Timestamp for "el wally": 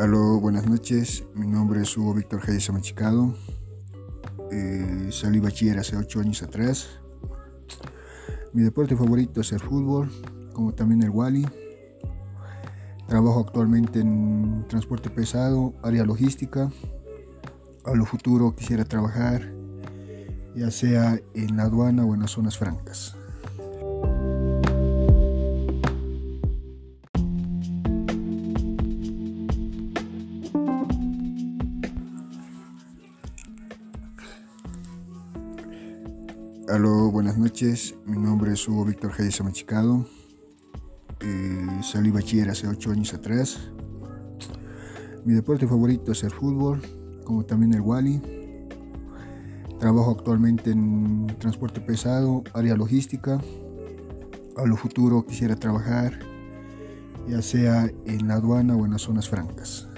11.02-11.46, 47.74-48.22